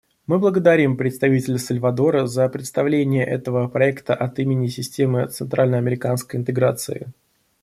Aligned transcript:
Мы 0.25 0.39
благодарим 0.39 0.97
представителя 0.97 1.59
Сальвадора 1.59 2.25
за 2.25 2.49
представление 2.49 3.23
этого 3.23 3.67
проекта 3.67 4.15
от 4.15 4.39
имени 4.39 4.65
Системы 4.65 5.27
центральноамериканской 5.27 6.39
интеграции. 6.39 7.11